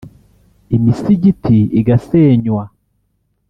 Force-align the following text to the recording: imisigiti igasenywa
imisigiti 0.75 1.57
igasenywa 1.79 2.63